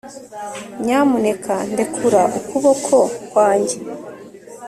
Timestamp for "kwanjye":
3.29-3.77